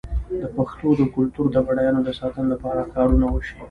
[0.41, 3.57] د پښتو د کلتور د بډاینو د ساتنې لپاره کارونه وشي.